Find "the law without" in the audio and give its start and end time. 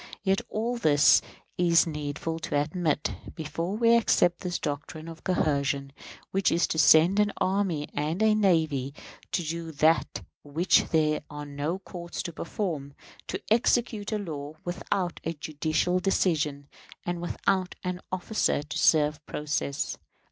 14.07-15.19